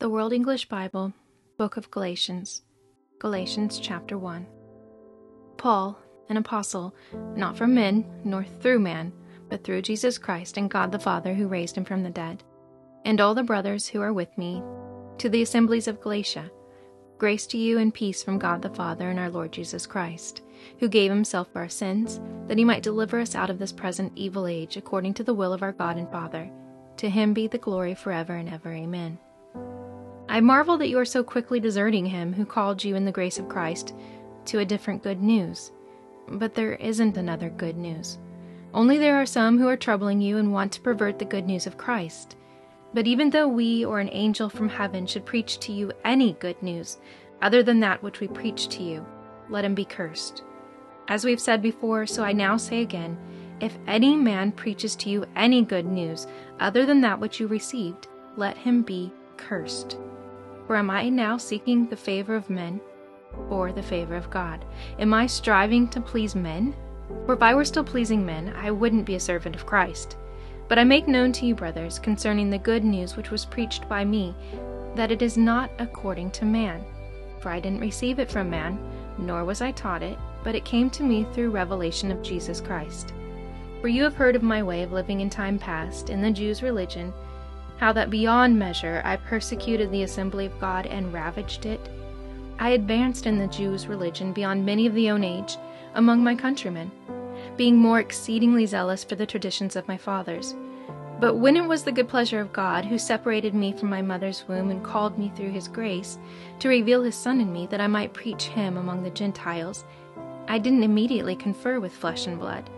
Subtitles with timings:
[0.00, 1.12] The World English Bible,
[1.58, 2.62] Book of Galatians,
[3.18, 4.46] Galatians chapter 1.
[5.58, 5.98] Paul,
[6.30, 6.94] an apostle,
[7.36, 9.12] not from men, nor through man,
[9.50, 12.42] but through Jesus Christ and God the Father who raised him from the dead,
[13.04, 14.62] and all the brothers who are with me,
[15.18, 16.50] to the assemblies of Galatia,
[17.18, 20.40] grace to you and peace from God the Father and our Lord Jesus Christ,
[20.78, 24.14] who gave himself for our sins, that he might deliver us out of this present
[24.16, 26.50] evil age according to the will of our God and Father.
[26.96, 28.72] To him be the glory forever and ever.
[28.72, 29.18] Amen.
[30.40, 33.38] I marvel that you are so quickly deserting him who called you in the grace
[33.38, 33.94] of Christ
[34.46, 35.70] to a different good news.
[36.28, 38.16] But there isn't another good news.
[38.72, 41.66] Only there are some who are troubling you and want to pervert the good news
[41.66, 42.36] of Christ.
[42.94, 46.62] But even though we or an angel from heaven should preach to you any good
[46.62, 46.96] news
[47.42, 49.04] other than that which we preach to you,
[49.50, 50.42] let him be cursed.
[51.08, 53.18] As we've said before, so I now say again
[53.60, 56.26] if any man preaches to you any good news
[56.60, 59.98] other than that which you received, let him be cursed.
[60.70, 62.80] For am I now seeking the favor of men
[63.48, 64.64] or the favor of God?
[65.00, 66.76] Am I striving to please men?
[67.26, 70.16] For if I were still pleasing men, I wouldn't be a servant of Christ.
[70.68, 74.04] But I make known to you, brothers, concerning the good news which was preached by
[74.04, 74.32] me,
[74.94, 76.84] that it is not according to man.
[77.40, 78.78] For I didn't receive it from man,
[79.18, 83.12] nor was I taught it, but it came to me through revelation of Jesus Christ.
[83.80, 86.62] For you have heard of my way of living in time past, in the Jews'
[86.62, 87.12] religion
[87.80, 91.80] how that beyond measure I persecuted the assembly of God and ravaged it.
[92.58, 95.56] I advanced in the Jews' religion beyond many of the own age
[95.94, 96.92] among my countrymen,
[97.56, 100.54] being more exceedingly zealous for the traditions of my fathers.
[101.20, 104.44] But when it was the good pleasure of God, who separated me from my mother's
[104.46, 106.18] womb and called me through his grace,
[106.58, 109.86] to reveal his Son in me that I might preach him among the Gentiles,
[110.48, 112.68] I didn't immediately confer with flesh and blood,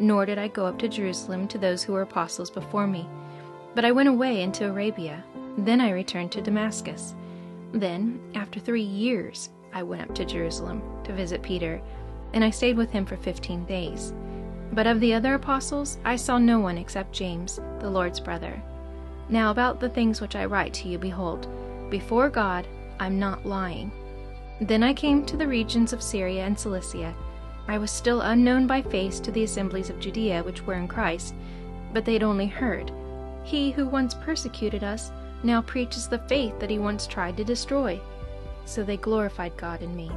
[0.00, 3.08] nor did I go up to Jerusalem to those who were apostles before me
[3.74, 5.24] but I went away into Arabia.
[5.58, 7.14] Then I returned to Damascus.
[7.72, 11.80] Then, after three years, I went up to Jerusalem to visit Peter,
[12.32, 14.12] and I stayed with him for fifteen days.
[14.72, 18.62] But of the other apostles, I saw no one except James, the Lord's brother.
[19.28, 21.46] Now, about the things which I write to you, behold,
[21.90, 22.66] before God,
[23.00, 23.92] I'm not lying.
[24.60, 27.14] Then I came to the regions of Syria and Cilicia.
[27.66, 31.34] I was still unknown by face to the assemblies of Judea which were in Christ,
[31.92, 32.90] but they had only heard
[33.48, 35.10] he who once persecuted us
[35.42, 37.98] now preaches the faith that he once tried to destroy.
[38.66, 40.10] So they glorified God in me.